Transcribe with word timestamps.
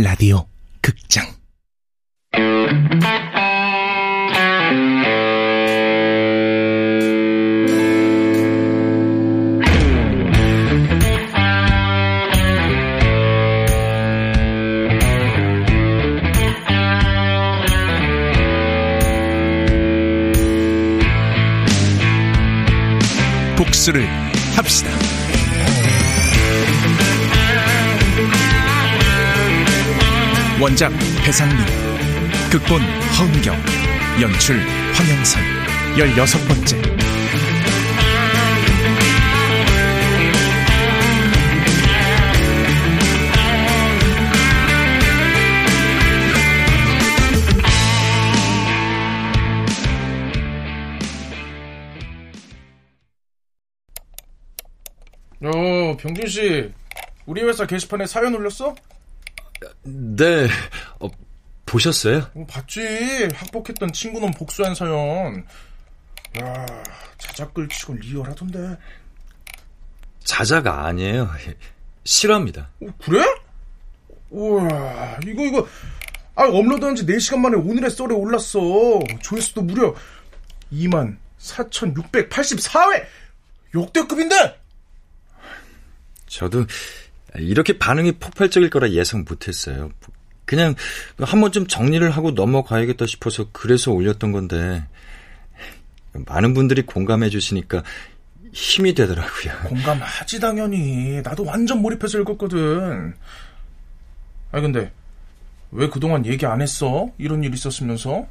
라디오 0.00 0.46
극장. 0.80 1.26
복수를 23.56 24.27
원작 30.60 30.90
배상민 31.24 31.56
극본 32.50 32.80
허은경 32.82 33.56
연출 34.20 34.58
황영선 34.92 35.40
열여섯 35.96 36.48
번째 36.48 36.76
어, 55.40 55.96
병준 55.96 56.26
씨, 56.26 56.72
우리 57.26 57.42
회사 57.44 57.64
게시판에 57.64 58.06
사연 58.06 58.34
올렸어? 58.34 58.74
네, 59.82 60.48
어, 61.00 61.08
보셨어요? 61.66 62.30
어, 62.34 62.46
봤지. 62.48 63.28
학복했던 63.34 63.92
친구는 63.92 64.30
복수한 64.32 64.74
사연. 64.74 65.44
야, 66.40 66.66
자작글 67.18 67.68
치고 67.68 67.94
리얼하던데. 67.94 68.76
자자가 70.24 70.86
아니에요. 70.86 71.30
실화입니다. 72.04 72.70
어, 72.82 72.86
그래? 73.02 73.24
우와, 74.30 75.18
이거, 75.26 75.44
이거. 75.44 75.68
아, 76.34 76.44
업로드한 76.44 76.94
지 76.94 77.04
4시간 77.04 77.38
만에 77.38 77.56
오늘의 77.56 77.90
썰에 77.90 78.12
올랐어. 78.14 78.60
조회수도 79.22 79.62
무려 79.62 79.94
2만 80.72 81.16
4,684회! 81.40 83.04
역대급인데? 83.74 84.60
저도 86.26 86.64
이렇게 87.36 87.78
반응이 87.78 88.12
폭발적일 88.12 88.70
거라 88.70 88.90
예상 88.90 89.24
못했어요. 89.28 89.90
그냥 90.44 90.74
한 91.18 91.40
번쯤 91.40 91.66
정리를 91.66 92.08
하고 92.10 92.30
넘어가야겠다 92.30 93.06
싶어서 93.06 93.48
그래서 93.52 93.92
올렸던 93.92 94.32
건데 94.32 94.84
많은 96.12 96.54
분들이 96.54 96.82
공감해 96.82 97.28
주시니까 97.28 97.82
힘이 98.52 98.94
되더라고요. 98.94 99.52
공감하지 99.66 100.40
당연히. 100.40 101.20
나도 101.22 101.44
완전 101.44 101.82
몰입해서 101.82 102.18
읽었거든. 102.20 103.14
아니 104.50 104.62
근데 104.62 104.90
왜 105.70 105.88
그동안 105.88 106.24
얘기 106.24 106.46
안 106.46 106.62
했어? 106.62 107.10
이런 107.18 107.44
일 107.44 107.52
있었으면서? 107.52 108.26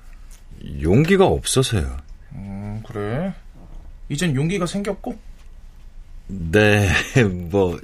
용기가 0.82 1.28
없어서요. 1.28 1.98
음, 2.34 2.82
그래. 2.86 3.34
이젠 4.10 4.36
용기가 4.36 4.66
생겼고? 4.66 5.18
네, 6.28 6.90
뭐 7.52 7.80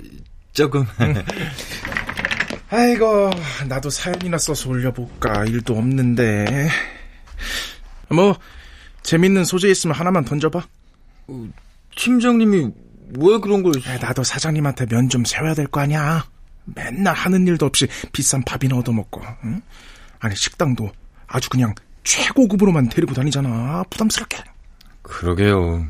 조금. 0.53 0.85
아이고, 2.69 3.29
나도 3.67 3.89
사연이나 3.89 4.37
써서 4.37 4.69
올려볼까. 4.69 5.45
일도 5.45 5.75
없는데. 5.77 6.69
뭐, 8.09 8.37
재밌는 9.03 9.45
소재 9.45 9.69
있으면 9.69 9.95
하나만 9.95 10.25
던져봐. 10.25 10.65
팀장님이 11.95 12.69
왜 13.19 13.37
그런 13.39 13.61
걸... 13.63 13.73
야, 13.87 13.97
나도 13.97 14.23
사장님한테 14.23 14.85
면 14.87 15.09
좀 15.09 15.23
세워야 15.25 15.53
될 15.53 15.67
거 15.67 15.81
아니야. 15.81 16.25
맨날 16.65 17.13
하는 17.13 17.45
일도 17.45 17.65
없이 17.65 17.87
비싼 18.11 18.41
밥이나 18.43 18.77
얻어먹고. 18.77 19.21
응? 19.43 19.61
아니, 20.19 20.35
식당도 20.35 20.91
아주 21.27 21.49
그냥 21.49 21.75
최고급으로만 22.03 22.89
데리고 22.89 23.13
다니잖아. 23.13 23.83
부담스럽게. 23.89 24.37
그러게요. 25.03 25.85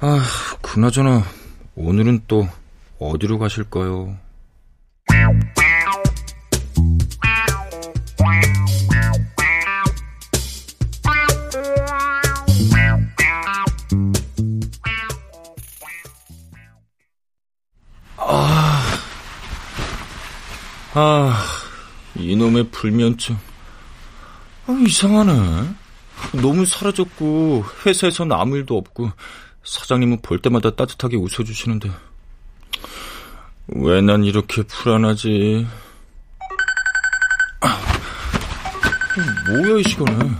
아, 0.00 0.24
그나저나 0.62 1.24
오늘은 1.74 2.20
또 2.28 2.48
어디로 2.98 3.38
가실까요? 3.38 4.16
아, 18.16 18.82
아, 20.94 21.44
이놈의 22.16 22.70
불면증. 22.70 23.38
아, 24.66 24.72
이상하네. 24.86 25.32
너무 26.42 26.66
사라졌고, 26.66 27.64
회사에선 27.86 28.32
아무 28.32 28.56
일도 28.56 28.76
없고, 28.76 29.12
사장님은 29.64 30.20
볼 30.22 30.42
때마다 30.42 30.74
따뜻하게 30.74 31.16
웃어주시는데, 31.16 31.90
왜 33.68 34.00
난 34.00 34.24
이렇게 34.24 34.62
불안하지? 34.62 35.66
아, 37.60 37.80
뭐야, 39.48 39.78
이 39.78 39.82
시간에. 39.82 40.30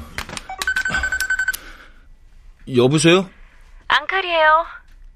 여보세요? 2.77 3.29
앙칼이에요. 3.89 4.67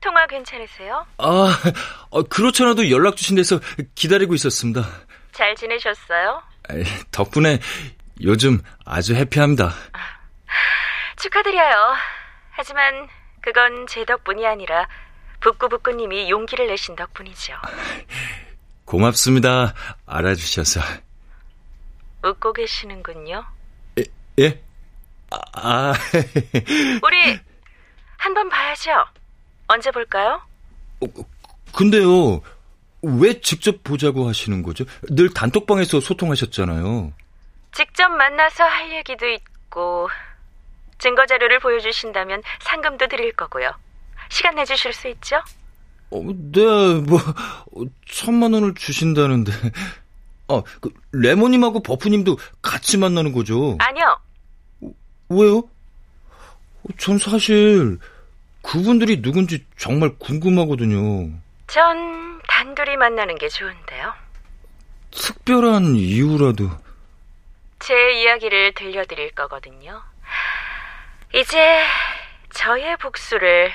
통화 0.01 0.27
괜찮으세요? 0.27 1.07
아, 1.19 1.59
그렇잖아도 2.29 2.91
연락 2.91 3.17
주신 3.17 3.37
데서 3.37 3.61
기다리고 3.95 4.35
있었습니다. 4.35 4.85
잘 5.33 5.55
지내셨어요? 5.55 6.43
덕분에 7.13 7.61
요즘 8.23 8.61
아주 8.85 9.15
해피합니다. 9.15 9.73
축하드려요. 11.17 11.95
하지만 12.51 13.09
그건 13.43 13.87
제 13.87 14.05
덕분이 14.05 14.47
아니라 14.47 14.87
북구북구님이 15.43 16.31
용기를 16.31 16.69
내신 16.69 16.97
덕분이죠. 16.97 17.55
고맙습니다. 18.87 19.75
알아주셔서. 20.07 20.81
웃고 22.25 22.53
계시는군요. 22.53 23.45
예? 23.99 24.05
예? 24.39 24.63
아, 25.31 25.39
아. 25.55 25.93
우리 27.03 27.41
한번 28.17 28.49
봐야죠. 28.49 28.93
언제 29.67 29.91
볼까요? 29.91 30.41
어, 31.01 31.07
근데요, 31.75 32.41
왜 33.03 33.41
직접 33.41 33.83
보자고 33.83 34.29
하시는 34.29 34.63
거죠? 34.63 34.85
늘 35.11 35.33
단톡방에서 35.35 36.01
소통하셨잖아요. 36.01 37.13
직접 37.73 38.09
만나서 38.11 38.63
할 38.63 38.93
얘기도 38.93 39.27
있고, 39.27 40.09
증거 40.99 41.27
자료를 41.27 41.59
보여주신다면 41.59 42.43
상금도 42.61 43.09
드릴 43.09 43.33
거고요. 43.33 43.73
시간 44.33 44.55
내주실 44.55 44.95
수 44.95 45.09
있죠? 45.09 45.37
어, 46.11 46.23
네, 46.25 46.63
뭐, 47.07 47.21
천만 48.07 48.55
원을 48.55 48.73
주신다는데. 48.75 49.53
아, 50.49 50.63
그, 50.81 50.91
레모님하고 51.13 51.83
버프님도 51.83 52.39
같이 52.63 52.97
만나는 52.97 53.33
거죠? 53.33 53.77
아니요. 53.79 54.17
왜요? 55.29 55.69
전 56.97 57.19
사실, 57.19 57.99
그분들이 58.63 59.21
누군지 59.21 59.67
정말 59.77 60.17
궁금하거든요. 60.19 61.31
전 61.67 62.41
단둘이 62.49 62.97
만나는 62.97 63.37
게 63.37 63.51
좋은데요. 63.51 64.15
특별한 65.11 65.97
이유라도. 65.97 66.71
제 67.81 67.95
이야기를 68.23 68.73
들려드릴 68.73 69.33
거거든요. 69.33 70.03
이제 71.35 71.85
저의 72.55 72.97
복수를 72.97 73.71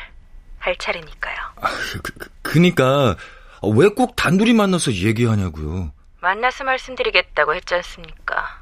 할 0.68 0.76
차례니까요. 0.78 1.36
아, 1.62 1.68
그, 2.04 2.30
그니까 2.42 3.16
왜 3.76 3.88
꼭 3.90 4.16
단둘이 4.18 4.54
만나서 4.54 4.92
얘기하냐고요. 4.92 5.94
만나서 6.20 6.66
말씀드리겠다고 6.66 7.56
했지 7.56 7.74
않습니까? 7.76 8.60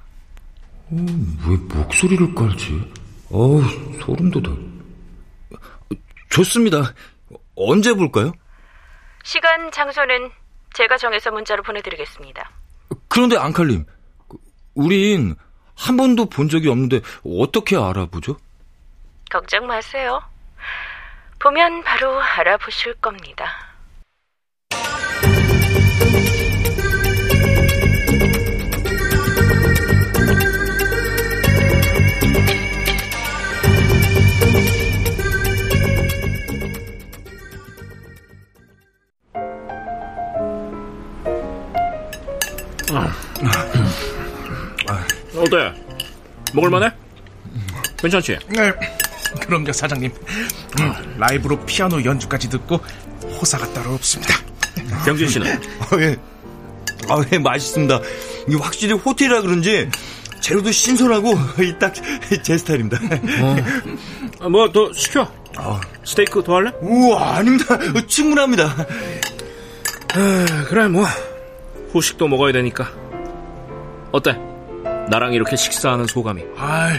어, 0.91 0.95
왜 1.47 1.57
목소리를 1.57 2.35
깔지? 2.35 2.93
어우, 3.31 3.63
소름 4.01 4.29
돋아. 4.29 4.55
좋습니다. 6.29 6.93
언제 7.55 7.93
볼까요? 7.93 8.31
시간, 9.23 9.71
장소는 9.71 10.29
제가 10.75 10.97
정해서 10.97 11.31
문자로 11.31 11.63
보내드리겠습니다. 11.63 12.51
그런데 13.07 13.37
앙칼님, 13.37 13.85
우린 14.75 15.35
한 15.75 15.97
번도 15.97 16.29
본 16.29 16.49
적이 16.49 16.69
없는데 16.69 17.01
어떻게 17.25 17.75
알아보죠? 17.75 18.37
걱정 19.31 19.65
마세요. 19.65 20.21
보면 21.45 21.83
바로 21.83 22.19
알아보실 22.19 22.95
겁니다. 22.95 23.45
음. 43.43 43.47
어때? 45.37 45.71
먹을만해? 46.55 46.89
괜찮지? 47.99 48.39
네. 48.47 48.73
그럼요, 49.41 49.71
사장님. 49.71 50.11
음, 50.79 51.15
라이브로 51.17 51.59
피아노 51.65 52.03
연주까지 52.03 52.49
듣고 52.49 52.77
호사가 53.39 53.71
따로 53.73 53.93
없습니다. 53.93 54.35
경진 55.05 55.27
씨는? 55.29 55.47
아, 55.51 55.97
예. 56.01 56.17
아, 57.09 57.23
예, 57.31 57.37
맛있습니다. 57.37 57.99
이게 58.47 58.57
확실히 58.57 58.93
호텔이라 58.93 59.41
그런지 59.41 59.89
재료도 60.41 60.71
신선하고 60.71 61.33
딱 61.79 61.93
제 62.43 62.57
스타일입니다. 62.57 62.99
어. 64.41 64.49
뭐더 64.49 64.91
시켜. 64.93 65.31
어. 65.57 65.79
스테이크 66.03 66.43
더 66.43 66.55
할래? 66.55 66.71
우와, 66.81 67.37
아닙니다. 67.37 67.77
충분합니다. 68.07 68.75
아, 70.13 70.65
그래 70.67 70.87
뭐 70.87 71.05
후식도 71.93 72.27
먹어야 72.27 72.51
되니까. 72.53 72.89
어때? 74.11 74.37
나랑 75.09 75.33
이렇게 75.33 75.55
식사하는 75.55 76.07
소감이. 76.07 76.43
아유, 76.57 76.97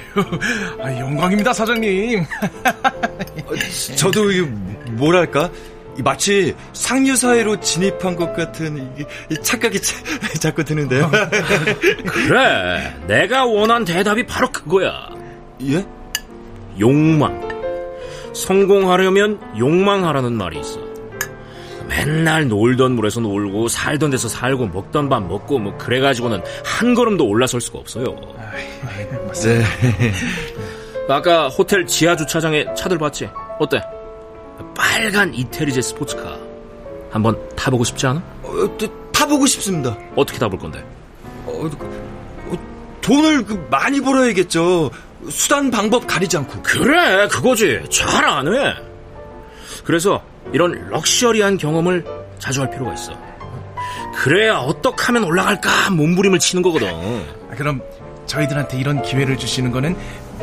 아, 0.80 0.98
영광입니다 0.98 1.52
사장님. 1.52 2.24
저도 3.96 4.22
뭐랄까 4.90 5.50
마치 5.98 6.54
상류 6.72 7.16
사회로 7.16 7.58
진입한 7.60 8.14
것 8.16 8.34
같은 8.34 8.94
착각이 9.42 9.80
자꾸 10.40 10.62
드는데요. 10.62 11.10
그래, 12.04 12.94
내가 13.06 13.44
원한 13.44 13.84
대답이 13.84 14.26
바로 14.26 14.50
그거야. 14.50 15.08
예? 15.62 15.84
욕망. 16.78 17.46
성공하려면 18.34 19.40
욕망하라는 19.58 20.34
말이 20.34 20.60
있어. 20.60 20.85
맨날 21.88 22.48
놀던 22.48 22.92
물에서 22.92 23.20
놀고 23.20 23.68
살던 23.68 24.10
데서 24.10 24.28
살고 24.28 24.66
먹던 24.68 25.08
밥 25.08 25.22
먹고 25.22 25.58
뭐 25.58 25.76
그래가지고는 25.78 26.42
한 26.64 26.94
걸음도 26.94 27.26
올라설 27.26 27.60
수가 27.60 27.78
없어요. 27.78 28.16
네. 29.44 29.72
아까 31.08 31.48
호텔 31.48 31.86
지하 31.86 32.16
주차장에 32.16 32.66
차들 32.76 32.98
봤지? 32.98 33.28
어때? 33.60 33.80
빨간 34.74 35.32
이태리제 35.32 35.80
스포츠카 35.80 36.36
한번 37.10 37.38
타보고 37.54 37.84
싶지 37.84 38.06
않아? 38.08 38.22
어, 38.42 38.78
타보고 39.12 39.46
싶습니다. 39.46 39.96
어떻게 40.16 40.38
타볼 40.38 40.58
건데? 40.58 40.84
어, 41.46 41.68
어, 42.48 42.58
돈을 43.00 43.44
그 43.44 43.66
많이 43.70 44.00
벌어야겠죠. 44.00 44.90
수단 45.30 45.70
방법 45.70 46.06
가리지 46.06 46.36
않고. 46.38 46.62
그래, 46.62 47.28
그거지. 47.28 47.80
잘 47.90 48.24
안 48.24 48.52
해. 48.52 48.74
그래서 49.84 50.20
이런 50.52 50.88
럭셔리한 50.90 51.58
경험을 51.58 52.04
자주 52.38 52.62
할 52.62 52.70
필요가 52.70 52.92
있어. 52.94 53.12
그래야 54.14 54.56
어떻게 54.56 55.04
하면 55.04 55.24
올라갈까 55.24 55.90
몸부림을 55.90 56.38
치는 56.38 56.62
거거든. 56.62 56.88
아, 56.88 57.54
그럼 57.56 57.80
저희들한테 58.26 58.78
이런 58.78 59.02
기회를 59.02 59.36
주시는 59.36 59.70
거는 59.70 59.96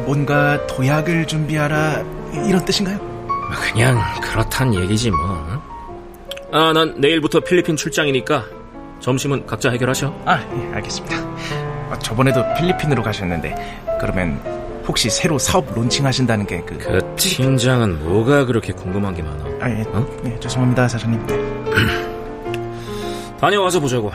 뭔가 0.05 0.65
도약을 0.67 1.27
준비하라 1.27 2.03
이런 2.47 2.63
뜻인가요? 2.65 2.99
그냥 3.71 3.99
그렇단 4.21 4.73
얘기지 4.73 5.11
뭐. 5.11 5.61
아, 6.51 6.71
난 6.73 6.93
내일부터 6.97 7.39
필리핀 7.39 7.75
출장이니까 7.75 8.45
점심은 8.99 9.45
각자 9.45 9.69
해결하셔. 9.71 10.13
아, 10.25 10.39
예, 10.39 10.75
알겠습니다. 10.75 11.17
아, 11.91 11.99
저번에도 11.99 12.43
필리핀으로 12.55 13.03
가셨는데 13.03 13.83
그러면 13.99 14.39
혹시 14.87 15.09
새로 15.09 15.39
사업 15.39 15.73
론칭하신다는 15.73 16.45
게 16.45 16.61
그... 16.61 16.77
그 16.77 17.15
팀장은 17.15 18.03
뭐가 18.03 18.45
그렇게 18.45 18.73
궁금한 18.73 19.15
게 19.15 19.21
많아? 19.21 19.45
아, 19.61 19.69
예, 19.69 19.83
어? 19.87 20.05
예 20.25 20.39
죄송합니다, 20.39 20.87
사장님. 20.87 21.25
네. 21.25 21.37
다녀와서 23.39 23.79
보자고. 23.79 24.11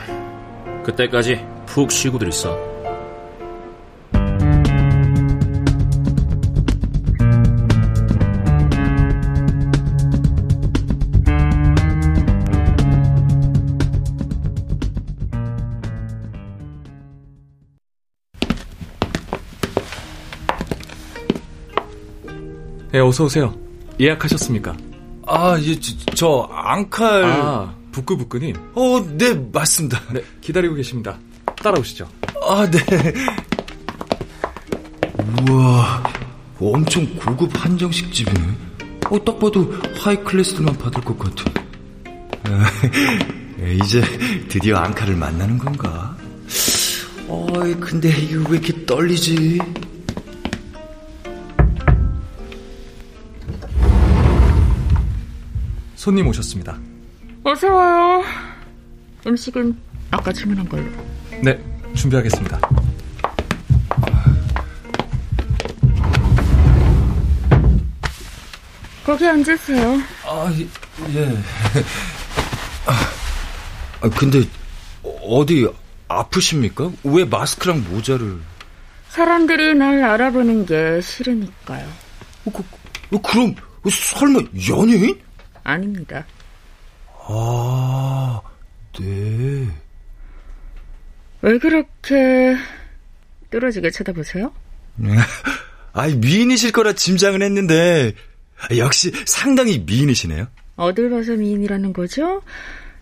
그때까지 0.83 1.45
푹 1.65 1.91
쉬고들 1.91 2.29
있어. 2.29 2.57
네, 22.99 23.03
어서 23.03 23.23
오세요. 23.23 23.55
예약하셨습니까? 23.97 24.75
아, 25.25 25.57
예, 25.61 25.79
저, 25.79 25.93
저 26.15 26.49
앙칼. 26.51 27.23
아, 27.23 27.73
부끄부끄님. 27.93 28.53
어, 28.75 28.99
네, 29.17 29.33
맞습니다. 29.53 30.01
네, 30.11 30.21
기다리고 30.41 30.75
계십니다. 30.75 31.17
따라오시죠. 31.63 32.09
아, 32.45 32.69
네. 32.69 32.79
우와, 35.49 36.03
엄청 36.59 37.05
고급 37.15 37.49
한정식 37.55 38.11
집이네. 38.11 38.57
어, 39.09 39.23
딱 39.23 39.39
봐도 39.39 39.73
하이 39.97 40.21
클래스만 40.21 40.77
받을 40.77 41.01
것 41.01 41.17
같은. 41.17 41.53
이제 43.81 44.01
드디어 44.49 44.75
앙카를 44.75 45.15
만나는 45.15 45.57
건가? 45.57 46.17
어이, 47.29 47.75
근데 47.75 48.09
이거 48.09 48.43
왜 48.49 48.57
이렇게 48.57 48.85
떨리지? 48.85 49.57
손님 55.99 56.27
오셨습니다. 56.27 56.79
어서 57.43 57.67
와요. 57.73 58.23
음식은 59.27 59.75
아까 60.11 60.31
주문한 60.31 60.69
걸로. 60.69 60.85
네, 61.43 61.61
준비하겠습니다. 61.93 62.57
거기 69.05 69.27
앉으세요. 69.27 69.97
아, 70.25 70.49
예. 71.15 71.37
아, 73.99 74.09
근데 74.09 74.43
어디 75.03 75.67
아프십니까? 76.07 76.93
왜 77.03 77.25
마스크랑 77.25 77.83
모자를? 77.89 78.39
사람들이 79.09 79.75
날 79.75 80.01
알아보는 80.01 80.65
게 80.65 81.01
싫으니까요. 81.01 81.85
어, 82.45 82.51
그, 82.53 82.63
어, 83.17 83.21
그럼 83.21 83.53
설마 83.91 84.39
연예인? 84.69 85.19
아닙니다. 85.69 86.25
아, 87.27 88.41
네. 88.99 89.67
왜 91.41 91.57
그렇게 91.59 92.55
뚫어지게 93.51 93.91
쳐다보세요? 93.91 94.51
아이, 95.93 96.15
미인이실 96.15 96.71
거라 96.71 96.93
짐작은 96.93 97.41
했는데, 97.41 98.13
역시 98.77 99.11
상당히 99.25 99.79
미인이시네요. 99.79 100.47
어딜 100.75 101.09
봐서 101.09 101.33
미인이라는 101.33 101.93
거죠? 101.93 102.41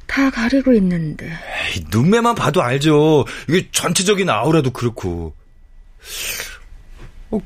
다 0.06 0.30
가리고 0.30 0.74
있는데. 0.74 1.26
에이, 1.28 1.86
눈매만 1.92 2.36
봐도 2.36 2.62
알죠. 2.62 3.26
이게 3.50 3.68
전체적인 3.72 4.30
아우라도 4.30 4.72
그렇고. 4.72 5.36
어, 7.32 7.40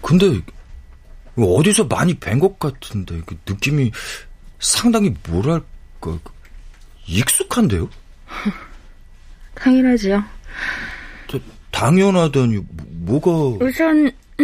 근데, 0.00 0.40
어디서 1.36 1.84
많이 1.84 2.18
뵌 2.18 2.40
것 2.40 2.58
같은데, 2.58 3.20
그 3.26 3.38
느낌이 3.46 3.92
상당히 4.60 5.14
뭐랄까 5.28 6.18
익숙한데요? 7.06 7.88
당연하죠. 9.56 10.22
저, 11.26 11.40
당연하다니 11.70 12.60
뭐가 12.90 13.30
우선 13.64 14.10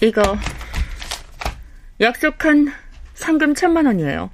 이거 0.00 0.38
약속한 2.00 2.72
상금 3.14 3.54
천만 3.54 3.86
원이에요. 3.86 4.30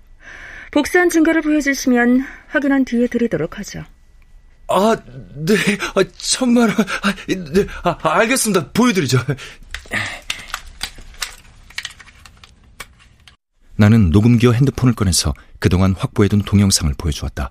복사한 0.71 1.11
증거를 1.11 1.43
보여주시면 1.43 2.25
확인한 2.49 2.85
뒤에 2.85 3.07
드리도록 3.09 3.59
하죠. 3.59 3.85
아, 4.69 4.97
네, 5.35 5.55
아, 5.97 6.05
천만 6.17 6.69
원, 6.69 6.79
아, 6.79 7.13
네, 7.27 7.67
아, 7.83 7.97
알겠습니다. 8.03 8.71
보여드리죠. 8.73 9.19
나는 13.81 14.11
녹음기와 14.11 14.53
핸드폰을 14.53 14.95
꺼내서 14.95 15.33
그동안 15.59 15.95
확보해둔 15.97 16.43
동영상을 16.43 16.93
보여주었다. 16.99 17.49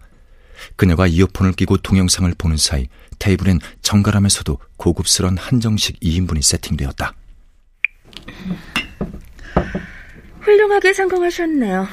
그녀가 0.75 1.07
이어폰을 1.07 1.53
끼고 1.53 1.77
동영상을 1.77 2.31
보는 2.37 2.55
사이 2.55 2.87
테이블엔 3.17 3.59
정갈하면서도 3.81 4.59
고급스런 4.77 5.39
한정식 5.39 5.99
2인분이 6.01 6.43
세팅되었다. 6.43 7.15
훌륭하게 10.41 10.93
성공하셨네요. 10.93 11.87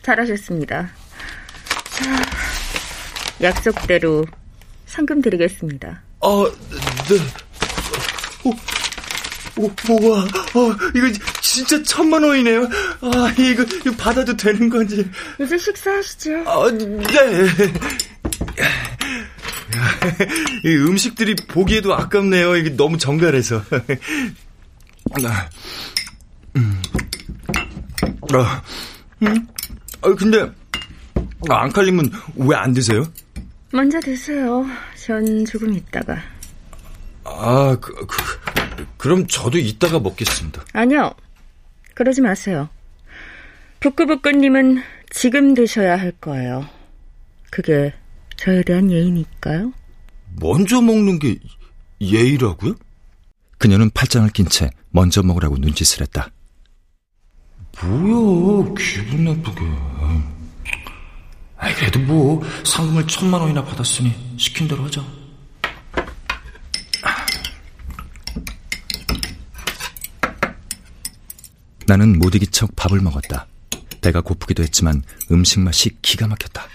잘하셨습니다. 0.00 0.90
자, 1.90 2.22
약속대로 3.42 4.24
상금 4.86 5.20
드리겠습니다. 5.20 6.02
아, 6.20 6.50
네. 7.10 7.18
오, 8.44 9.62
오, 9.62 10.10
와, 10.10 10.22
어, 10.22 10.76
이거 10.94 11.06
진짜 11.48 11.82
천만 11.82 12.22
원이네요. 12.22 12.68
아, 13.00 13.34
이거, 13.38 13.62
이거 13.62 13.90
받아도 13.96 14.36
되는 14.36 14.68
건지. 14.68 15.08
이제 15.40 15.56
식사하시죠. 15.56 16.44
아, 16.46 16.70
네. 16.70 16.92
음식들이 20.66 21.34
보기에도 21.34 21.94
아깝네요. 21.94 22.56
이게 22.56 22.76
너무 22.76 22.98
정갈해서. 22.98 23.64
음. 26.56 26.82
아, 28.34 28.62
음? 29.22 29.46
아, 30.02 30.14
근데 30.14 30.52
앙칼님은 31.48 32.10
왜안 32.36 32.74
드세요? 32.74 33.10
먼저 33.72 33.98
드세요. 34.00 34.66
전 35.02 35.46
조금 35.46 35.72
있다가. 35.72 36.18
아, 37.24 37.74
그, 37.80 38.06
그, 38.06 38.86
그럼 38.98 39.26
저도 39.26 39.56
이따가 39.56 39.98
먹겠습니다. 39.98 40.62
아니요. 40.74 41.14
그러지 41.98 42.20
마세요. 42.20 42.68
부끄부끄님은 43.80 44.80
지금 45.10 45.54
드셔야 45.54 45.96
할 45.98 46.12
거예요. 46.12 46.64
그게 47.50 47.92
저에 48.36 48.62
대한 48.62 48.88
예의니까요. 48.88 49.72
먼저 50.40 50.80
먹는 50.80 51.18
게 51.18 51.40
예의라고요? 52.00 52.76
그녀는 53.58 53.90
팔짱을 53.90 54.30
낀 54.30 54.46
채 54.48 54.70
먼저 54.90 55.24
먹으라고 55.24 55.56
눈짓을 55.56 56.02
했다. 56.02 56.30
뭐야, 57.82 58.74
기분 58.78 59.24
나쁘게. 59.24 59.60
아이, 61.56 61.74
그래도 61.74 61.98
뭐, 61.98 62.40
상금을 62.64 63.08
천만 63.08 63.40
원이나 63.40 63.64
받았으니, 63.64 64.36
시킨 64.36 64.68
대로 64.68 64.84
하자. 64.84 65.17
나는 71.88 72.18
못 72.18 72.34
이긴 72.34 72.50
척 72.50 72.76
밥을 72.76 73.00
먹었다. 73.00 73.46
배가 74.02 74.20
고프기도 74.20 74.62
했지만 74.62 75.02
음식 75.32 75.60
맛이 75.60 75.90
기가 76.02 76.26
막혔다. 76.26 76.68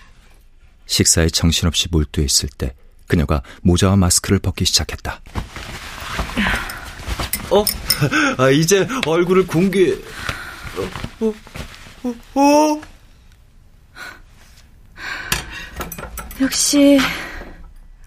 식사에 0.87 1.27
정신없이 1.29 1.87
몰두해 1.91 2.25
있을 2.25 2.49
때 2.49 2.73
그녀가 3.05 3.43
모자와 3.61 3.95
마스크를 3.95 4.39
벗기 4.39 4.65
시작했다. 4.65 5.21
어? 7.51 7.63
아, 8.37 8.49
이제 8.49 8.87
얼굴을 9.05 9.45
공개... 9.45 9.93
어? 11.19 11.33
어? 12.03 12.41
어? 12.41 12.81
역시 16.41 16.97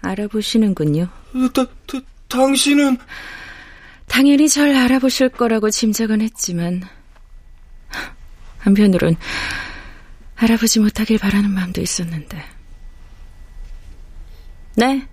알아보시는군요. 0.01 1.07
다, 1.53 1.65
다, 1.87 1.99
당신은... 2.27 2.97
당연히 4.07 4.49
절 4.49 4.75
알아보실 4.75 5.29
거라고 5.29 5.69
짐작은 5.69 6.21
했지만 6.21 6.81
한편으론 8.67 9.15
알아보지 10.35 10.79
못하길 10.79 11.17
바라는 11.17 11.49
마음도 11.49 11.81
있었는데. 11.81 12.43
네. 14.75 15.07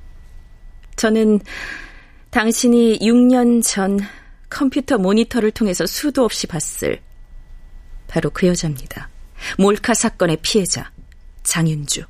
저는 0.96 1.40
당신이 2.30 2.98
6년 2.98 3.62
전 3.64 3.98
컴퓨터 4.50 4.98
모니터를 4.98 5.50
통해서 5.50 5.86
수도 5.86 6.24
없이 6.24 6.46
봤을 6.46 7.00
바로 8.06 8.30
그 8.30 8.46
여자입니다. 8.46 9.08
몰카 9.58 9.94
사건의 9.94 10.38
피해자 10.42 10.90
장윤주. 11.42 12.04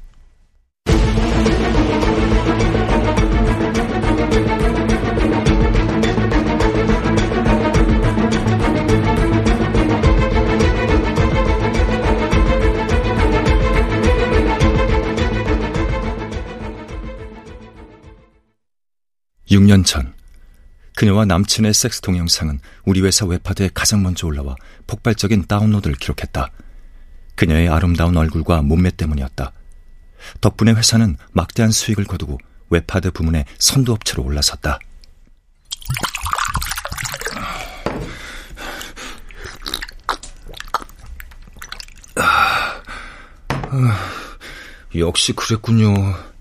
6년 19.55 19.87
전 19.87 20.13
그녀와 20.97 21.27
남친의 21.27 21.75
섹스 21.75 22.01
동영상은 22.01 22.59
우리 22.85 23.01
회사 23.03 23.25
웹하드에 23.25 23.71
가장 23.73 24.03
먼저 24.03 24.27
올라와 24.27 24.57
폭발적인 24.89 25.47
다운로드를 25.47 25.95
기록했다. 25.97 26.51
그녀의 27.37 27.69
아름다운 27.69 28.17
얼굴과 28.17 28.63
몸매 28.63 28.91
때문이었다. 28.91 29.53
덕분에 30.41 30.73
회사는 30.73 31.17
막대한 31.33 31.71
수익을 31.71 32.05
거두고 32.05 32.39
웹하드 32.71 33.13
부문의 33.13 33.45
선두업체로 33.59 34.25
올라섰다. 34.25 34.81
역시 44.97 45.33
그랬군요. 45.33 46.34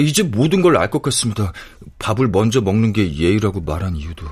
이제 0.00 0.22
모든 0.22 0.62
걸 0.62 0.76
알 0.76 0.90
것 0.90 1.02
같습니다. 1.02 1.52
밥을 1.98 2.28
먼저 2.28 2.60
먹는 2.60 2.92
게 2.92 3.12
예의라고 3.14 3.60
말한 3.60 3.96
이유도. 3.96 4.26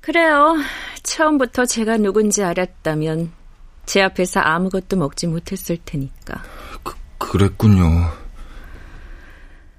그래요. 0.00 0.56
처음부터 1.02 1.66
제가 1.66 1.96
누군지 1.96 2.42
알았다면 2.42 3.32
제 3.86 4.02
앞에서 4.02 4.40
아무것도 4.40 4.96
먹지 4.96 5.26
못했을 5.26 5.78
테니까. 5.84 6.42
그, 6.82 6.94
그랬군요. 7.18 8.10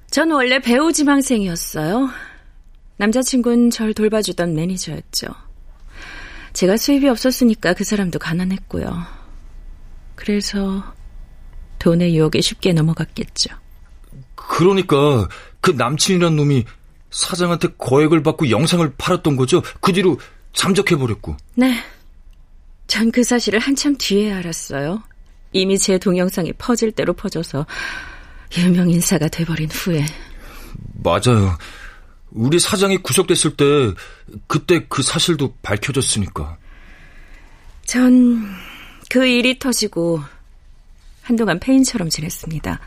전 0.10 0.32
원래 0.32 0.60
배우 0.60 0.92
지망생이었어요. 0.94 2.10
남자친구는 2.98 3.70
절 3.72 3.94
돌봐주던 3.94 4.56
매니저였죠. 4.56 5.28
제가 6.54 6.78
수입이 6.78 7.10
없었으니까 7.10 7.74
그 7.74 7.84
사람도 7.84 8.20
가난했고요. 8.20 9.04
그래서 10.16 10.84
돈의 11.80 12.16
유혹에 12.16 12.40
쉽게 12.40 12.72
넘어갔겠죠. 12.72 13.54
그러니까 14.50 15.28
그 15.62 15.72
남친이란 15.72 16.36
놈이 16.36 16.66
사장한테 17.10 17.70
거액을 17.78 18.24
받고 18.24 18.50
영상을 18.50 18.94
팔았던 18.98 19.36
거죠? 19.36 19.62
그 19.82 19.94
뒤로 19.94 20.20
잠적해버렸고. 20.54 21.36
네. 21.56 21.78
전 22.88 23.12
그 23.12 23.24
사실을 23.24 23.60
한참 23.60 23.96
뒤에 23.98 24.32
알았어요. 24.34 25.02
이미 25.54 25.78
제 25.78 25.98
동영상이 25.98 26.54
퍼질 26.54 26.92
대로 26.92 27.14
퍼져서 27.14 27.66
유명 28.58 28.90
인사가 28.90 29.28
돼버린 29.28 29.70
후에. 29.72 30.06
맞아요. 31.04 31.58
우리 32.32 32.60
사장이 32.60 32.98
구속됐을 32.98 33.56
때 33.56 33.64
그때 34.48 34.86
그 34.88 35.02
사실도 35.02 35.56
밝혀졌으니까. 35.62 36.58
전 37.86 38.56
그 39.10 39.26
일이 39.26 39.58
터지고 39.60 40.20
한동안 41.22 41.60
폐인처럼 41.60 42.10
지냈습니다. 42.10 42.80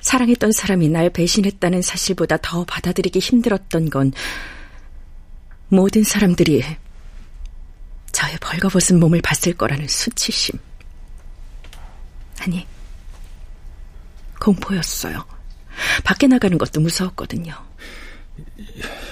사랑했던 0.00 0.52
사람이 0.52 0.88
날 0.88 1.10
배신했다는 1.10 1.82
사실보다 1.82 2.38
더 2.38 2.64
받아들이기 2.64 3.18
힘들었던 3.18 3.90
건 3.90 4.12
모든 5.68 6.02
사람들이 6.02 6.64
저의 8.12 8.36
벌거벗은 8.40 8.98
몸을 8.98 9.20
봤을 9.22 9.54
거라는 9.54 9.86
수치심. 9.88 10.58
아니, 12.40 12.66
공포였어요. 14.40 15.24
밖에 16.02 16.26
나가는 16.26 16.56
것도 16.58 16.80
무서웠거든요. 16.80 17.54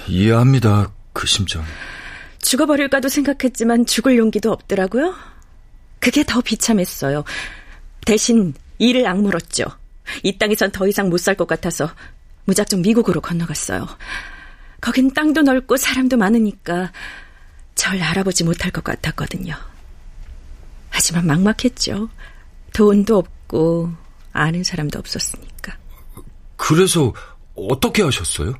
이해합니다, 0.07 0.91
그 1.13 1.27
심정. 1.27 1.63
죽어버릴까도 2.41 3.09
생각했지만 3.09 3.85
죽을 3.85 4.17
용기도 4.17 4.51
없더라고요. 4.51 5.15
그게 5.99 6.23
더 6.23 6.41
비참했어요. 6.41 7.23
대신 8.05 8.53
이를 8.79 9.07
악물었죠. 9.07 9.65
이 10.23 10.37
땅에선 10.37 10.71
더 10.71 10.87
이상 10.87 11.09
못 11.09 11.17
살 11.19 11.35
것 11.35 11.47
같아서 11.47 11.89
무작정 12.45 12.81
미국으로 12.81 13.21
건너갔어요. 13.21 13.87
거긴 14.81 15.13
땅도 15.13 15.41
넓고 15.41 15.77
사람도 15.77 16.17
많으니까 16.17 16.91
절 17.75 18.01
알아보지 18.01 18.43
못할 18.43 18.71
것 18.71 18.83
같았거든요. 18.83 19.55
하지만 20.89 21.27
막막했죠. 21.27 22.09
돈도 22.73 23.17
없고 23.17 23.91
아는 24.33 24.63
사람도 24.63 24.97
없었으니까. 24.99 25.77
그래서 26.55 27.13
어떻게 27.55 28.03
하셨어요? 28.03 28.53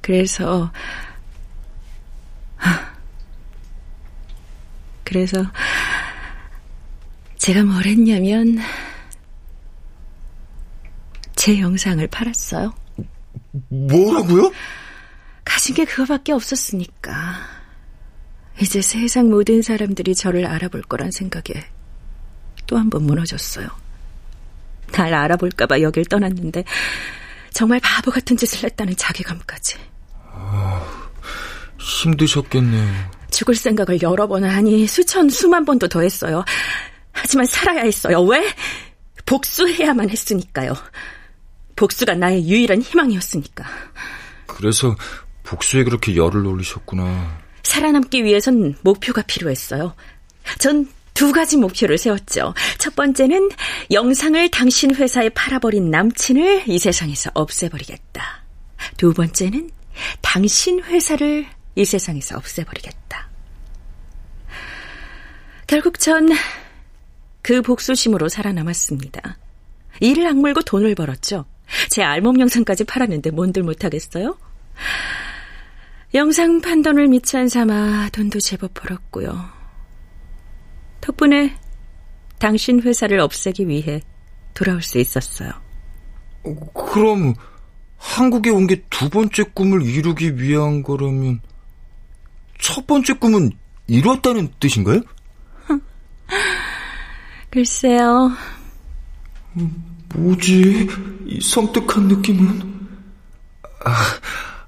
그래서 0.00 0.70
그래서 5.04 5.42
제가 7.38 7.62
뭘 7.62 7.84
했냐면 7.84 8.58
제 11.38 11.60
영상을 11.60 12.04
팔았어요. 12.08 12.74
뭐라고요? 13.68 14.50
가진 15.44 15.74
게 15.76 15.84
그거밖에 15.84 16.32
없었으니까. 16.32 17.36
이제 18.60 18.82
세상 18.82 19.30
모든 19.30 19.62
사람들이 19.62 20.16
저를 20.16 20.44
알아볼 20.46 20.82
거란 20.82 21.12
생각에 21.12 21.64
또 22.66 22.76
한 22.76 22.90
번 22.90 23.04
무너졌어요. 23.04 23.68
날 24.92 25.14
알아볼까봐 25.14 25.80
여길 25.80 26.06
떠났는데 26.06 26.64
정말 27.52 27.78
바보 27.80 28.10
같은 28.10 28.36
짓을 28.36 28.64
했다는 28.64 28.96
자괴감까지. 28.96 29.76
아, 30.32 31.08
힘드셨겠네요. 31.78 33.10
죽을 33.30 33.54
생각을 33.54 34.02
여러 34.02 34.26
번 34.26 34.42
하니 34.42 34.88
수천 34.88 35.28
수만 35.30 35.64
번도 35.64 35.86
더 35.86 36.00
했어요. 36.00 36.44
하지만 37.12 37.46
살아야 37.46 37.82
했어요. 37.82 38.22
왜? 38.22 38.52
복수해야만 39.24 40.10
했으니까요. 40.10 40.74
복수가 41.78 42.14
나의 42.14 42.48
유일한 42.48 42.82
희망이었으니까. 42.82 43.64
그래서 44.46 44.96
복수에 45.44 45.84
그렇게 45.84 46.16
열을 46.16 46.44
올리셨구나. 46.44 47.38
살아남기 47.62 48.24
위해선 48.24 48.76
목표가 48.82 49.22
필요했어요. 49.22 49.94
전 50.58 50.86
두 51.18 51.32
가지 51.32 51.56
목표를 51.56 51.98
세웠죠. 51.98 52.54
첫 52.78 52.94
번째는 52.94 53.50
영상을 53.90 54.48
당신 54.52 54.94
회사에 54.94 55.28
팔아버린 55.30 55.90
남친을 55.90 56.68
이 56.68 56.78
세상에서 56.78 57.32
없애버리겠다. 57.34 58.44
두 58.96 59.12
번째는 59.12 59.68
당신 60.20 60.80
회사를 60.80 61.44
이 61.74 61.84
세상에서 61.84 62.36
없애버리겠다. 62.36 63.28
결국 65.66 65.98
전 65.98 66.28
그 67.42 67.62
복수심으로 67.62 68.28
살아남았습니다. 68.28 69.38
이를 70.00 70.26
악물고 70.26 70.62
돈을 70.62 70.94
벌었죠. 70.94 71.46
제 71.90 72.02
알몸 72.02 72.40
영상까지 72.40 72.84
팔았는데 72.84 73.30
뭔들 73.30 73.62
못하겠어요? 73.62 74.36
영상 76.14 76.60
판돈을 76.60 77.08
미천 77.08 77.48
삼아 77.48 78.10
돈도 78.12 78.40
제법 78.40 78.72
벌었고요. 78.74 79.44
덕분에 81.00 81.54
당신 82.38 82.80
회사를 82.82 83.20
없애기 83.20 83.68
위해 83.68 84.00
돌아올 84.54 84.80
수 84.82 84.98
있었어요. 84.98 85.50
그럼 86.74 87.34
한국에 87.98 88.50
온 88.50 88.66
게 88.66 88.82
두 88.90 89.10
번째 89.10 89.42
꿈을 89.54 89.82
이루기 89.82 90.38
위한 90.40 90.82
거라면 90.82 91.40
첫 92.58 92.86
번째 92.86 93.14
꿈은 93.14 93.50
이뤘다는 93.88 94.48
뜻인가요? 94.60 95.00
글쎄요. 97.50 98.30
뭐지? 100.18 100.88
이 101.26 101.40
섬뜩한 101.40 102.08
느낌은. 102.08 102.78
아, 103.84 104.18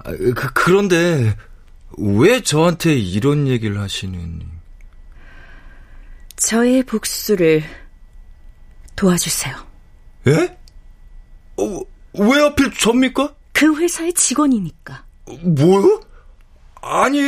그, 0.05 0.35
그런데 0.55 1.37
왜 1.99 2.41
저한테 2.41 2.95
이런 2.95 3.47
얘기를 3.47 3.81
하시는? 3.81 4.43
저의 6.37 6.83
복수를 6.85 7.63
도와주세요. 8.97 9.55
예? 10.29 10.57
어, 11.59 11.81
왜 12.15 12.41
하필 12.41 12.73
접니까? 12.73 13.35
그 13.53 13.77
회사의 13.77 14.13
직원이니까. 14.15 15.05
뭐요? 15.43 16.01
아니, 16.83 17.19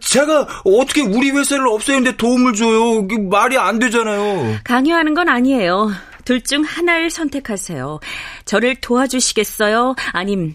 제가 0.00 0.62
어떻게 0.64 1.02
우리 1.02 1.30
회사를 1.30 1.68
없애는데 1.68 2.16
도움을 2.16 2.54
줘요? 2.54 3.06
말이 3.30 3.56
안 3.56 3.78
되잖아요. 3.78 4.58
강요하는 4.64 5.14
건 5.14 5.28
아니에요. 5.28 5.90
둘 6.30 6.40
중 6.42 6.62
하나를 6.62 7.10
선택하세요. 7.10 7.98
저를 8.44 8.76
도와주시겠어요? 8.76 9.96
아님 10.12 10.54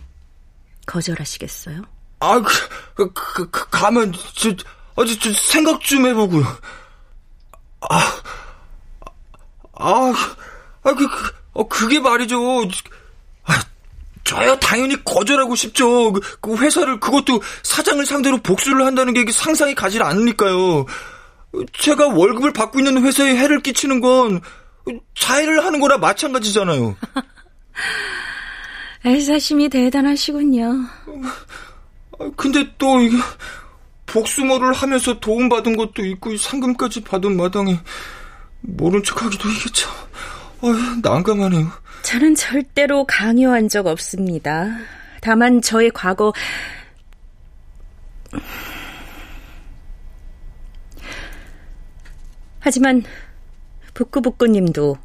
거절하시겠어요? 0.85 1.81
아, 2.21 2.39
그, 2.39 3.11
그, 3.11 3.49
그 3.51 3.69
가면 3.69 4.13
저, 4.35 4.51
아, 4.95 5.03
저, 5.05 5.19
저 5.19 5.33
생각 5.33 5.81
좀 5.81 6.05
해보고요. 6.05 6.45
아, 7.89 8.21
아, 9.73 10.13
아, 10.83 10.93
그, 10.93 11.09
그 11.09 11.31
어, 11.51 11.67
그게 11.67 11.99
말이죠. 11.99 12.39
아, 13.43 13.61
저야 14.23 14.57
당연히 14.57 14.95
거절하고 15.03 15.55
싶죠. 15.55 16.13
그, 16.13 16.21
그 16.39 16.55
회사를 16.55 17.01
그것도 17.01 17.41
사장을 17.63 18.05
상대로 18.05 18.37
복수를 18.37 18.85
한다는 18.85 19.13
게 19.13 19.29
상상이 19.29 19.75
가지 19.75 20.01
않으니까요. 20.01 20.85
제가 21.73 22.07
월급을 22.07 22.53
받고 22.53 22.79
있는 22.79 23.03
회사에 23.03 23.35
해를 23.35 23.61
끼치는 23.61 23.99
건 23.99 24.39
자해를 25.15 25.63
하는 25.63 25.79
거나 25.79 25.97
마찬가지잖아요. 25.97 26.95
애사심이 29.05 29.69
대단하시군요. 29.69 30.73
근데 32.35 32.67
또 32.77 32.99
이게 33.01 33.17
복수모를 34.05 34.73
하면서 34.73 35.19
도움받은 35.19 35.75
것도 35.75 36.05
있고 36.05 36.35
상금까지 36.37 37.03
받은 37.03 37.35
마당에 37.35 37.79
모른 38.61 39.03
척하기도 39.03 39.49
이게 39.49 39.69
참 39.73 39.91
어, 40.61 40.71
난감하네요. 41.03 41.71
저는 42.03 42.35
절대로 42.35 43.05
강요한 43.05 43.67
적 43.67 43.87
없습니다. 43.87 44.67
다만 45.21 45.61
저의 45.61 45.91
과거 45.91 46.33
하지만 52.59 53.03
북구북구님도 53.95 54.97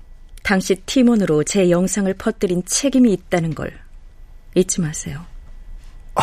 당시 0.42 0.74
팀원으로 0.85 1.44
제 1.44 1.70
영상을 1.70 2.12
퍼뜨린 2.14 2.62
책임이 2.66 3.12
있다는 3.12 3.55
걸 3.55 3.72
잊지 4.55 4.81
마세요. 4.81 5.24
아, 6.16 6.22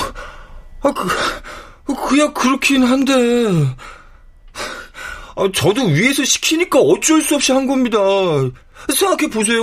아 0.82 0.92
그, 0.94 2.10
그야 2.10 2.32
그렇긴 2.34 2.84
한데. 2.84 3.14
아, 5.36 5.48
저도 5.54 5.86
위에서 5.86 6.24
시키니까 6.26 6.80
어쩔 6.80 7.22
수 7.22 7.36
없이 7.36 7.52
한 7.52 7.68
겁니다. 7.68 7.98
생각해 8.94 9.30
보세요. 9.32 9.62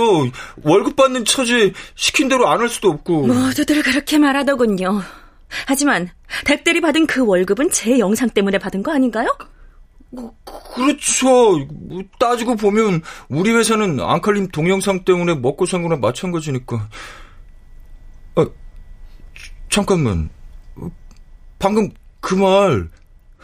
월급 0.63 0.95
받는 0.95 1.25
처지 1.25 1.73
시킨 1.95 2.27
대로 2.27 2.47
안 2.49 2.59
할 2.59 2.69
수도 2.69 2.89
없고. 2.89 3.27
모두들 3.27 3.81
그렇게 3.83 4.17
말하더군요. 4.17 5.01
하지만 5.67 6.09
댁들이 6.45 6.81
받은 6.81 7.05
그 7.07 7.25
월급은 7.25 7.69
제 7.71 7.99
영상 7.99 8.29
때문에 8.29 8.57
받은 8.57 8.83
거 8.83 8.91
아닌가요? 8.93 9.27
그, 10.13 10.29
그렇죠. 10.75 11.57
뭐 11.57 12.03
따지고 12.19 12.55
보면 12.55 13.01
우리 13.29 13.51
회사는 13.51 13.99
앙칼림 13.99 14.49
동영상 14.49 15.03
때문에 15.05 15.35
먹고 15.35 15.65
산 15.65 15.81
거나 15.81 15.95
마찬가지니까. 15.97 16.89
아, 18.35 18.47
잠깐만. 19.69 20.29
방금 21.59 21.89
그 22.19 22.35
말 22.35 22.89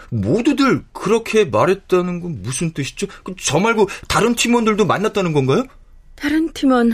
모두들 0.09 0.83
그렇게 0.91 1.45
말했다는 1.45 2.19
건 2.19 2.41
무슨 2.41 2.73
뜻이죠? 2.73 3.07
그저 3.23 3.59
말고 3.59 3.87
다른 4.07 4.35
팀원들도 4.35 4.85
만났다는 4.85 5.31
건가요? 5.33 5.65
다른 6.15 6.51
팀원 6.53 6.91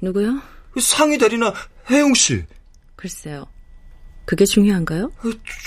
누구요? 0.00 0.40
상희 0.80 1.16
대리나 1.18 1.52
혜영 1.90 2.14
씨. 2.14 2.44
글쎄요. 2.96 3.46
그게 4.24 4.44
중요한가요? 4.44 5.12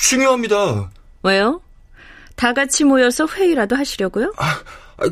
중요합니다. 0.02 0.92
왜요? 1.24 1.62
다 2.40 2.54
같이 2.54 2.86
모여서 2.86 3.28
회의라도 3.28 3.76
하시려고요? 3.76 4.34
아, 4.38 4.64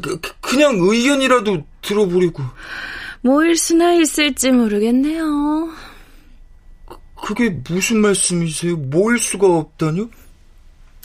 그, 0.01 0.17
그냥 0.39 0.77
의견이라도 0.79 1.67
들어보려고. 1.81 2.41
모일 3.19 3.57
수나 3.57 3.95
있을지 3.95 4.49
모르겠네요. 4.49 5.69
그게 7.21 7.49
무슨 7.49 7.97
말씀이세요? 7.97 8.77
모일 8.77 9.19
수가 9.19 9.45
없다뇨? 9.45 10.09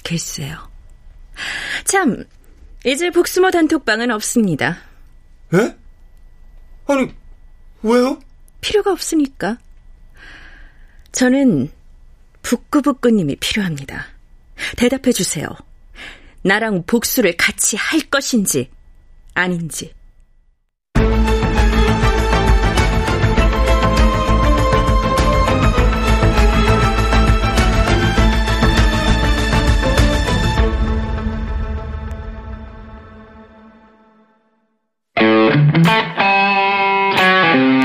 글쎄요. 0.05 0.71
참, 1.87 2.25
이제 2.87 3.11
복수모 3.11 3.51
단톡방은 3.51 4.13
없습니다. 4.13 4.79
예? 5.55 5.77
아니, 6.87 7.13
왜요? 7.83 8.21
필요가 8.61 8.93
없으니까. 8.93 9.59
저는 11.11 11.73
북구북구님이 12.43 13.35
필요합니다. 13.41 14.07
대답해 14.77 15.11
주세요. 15.11 15.49
나랑 16.43 16.85
복수를 16.87 17.37
같이 17.37 17.77
할 17.77 18.01
것인지, 18.11 18.69
아닌지. 19.35 19.93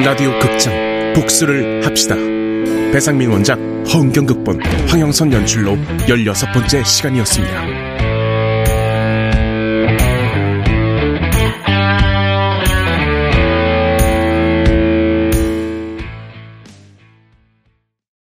라디오 0.03 0.39
극장 0.39 1.13
복수를 1.13 1.85
합시다. 1.85 2.15
배상민 2.93 3.29
원작, 3.29 3.59
허은경 3.93 4.25
극본, 4.25 4.61
황영선 4.87 5.33
연출로 5.33 5.75
16번째 6.07 6.85
시간이었습니다. 6.85 7.76